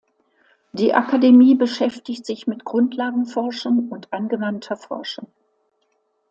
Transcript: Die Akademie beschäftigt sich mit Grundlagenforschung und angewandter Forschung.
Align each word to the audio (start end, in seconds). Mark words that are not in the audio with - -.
Die 0.73 0.95
Akademie 0.95 1.53
beschäftigt 1.53 2.25
sich 2.25 2.47
mit 2.47 2.65
Grundlagenforschung 2.65 3.89
und 3.89 4.11
angewandter 4.11 4.75
Forschung. 4.75 5.31